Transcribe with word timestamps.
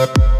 Thank 0.00 0.39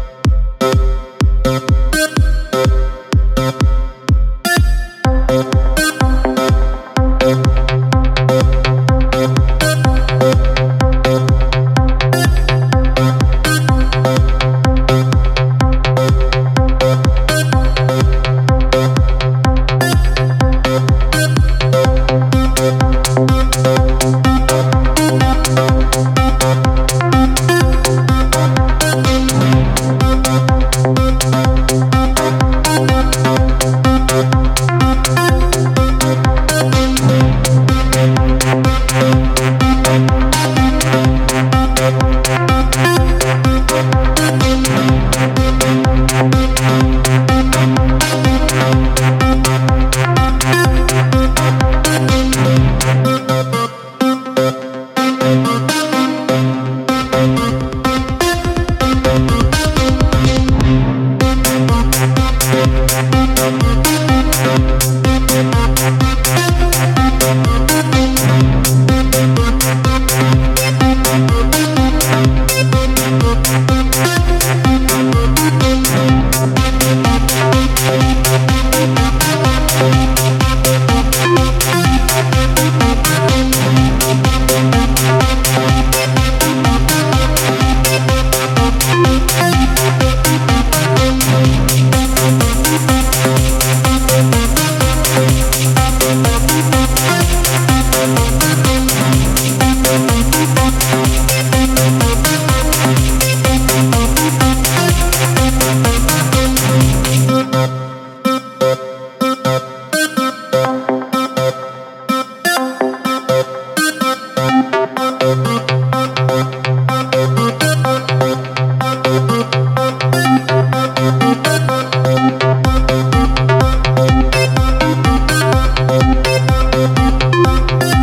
Música 127.43 128.00